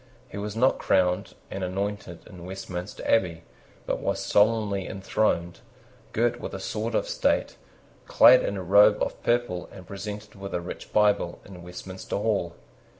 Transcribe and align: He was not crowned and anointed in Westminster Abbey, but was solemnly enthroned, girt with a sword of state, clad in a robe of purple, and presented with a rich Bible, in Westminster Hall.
He 0.29 0.37
was 0.39 0.55
not 0.55 0.79
crowned 0.79 1.35
and 1.51 1.63
anointed 1.63 2.21
in 2.25 2.43
Westminster 2.43 3.03
Abbey, 3.05 3.43
but 3.85 3.99
was 3.99 4.19
solemnly 4.19 4.87
enthroned, 4.87 5.59
girt 6.11 6.39
with 6.39 6.55
a 6.55 6.59
sword 6.59 6.95
of 6.95 7.07
state, 7.07 7.55
clad 8.07 8.41
in 8.43 8.57
a 8.57 8.63
robe 8.63 8.97
of 8.99 9.21
purple, 9.21 9.69
and 9.71 9.85
presented 9.85 10.33
with 10.33 10.55
a 10.55 10.59
rich 10.59 10.91
Bible, 10.91 11.39
in 11.45 11.61
Westminster 11.61 12.15
Hall. 12.17 12.55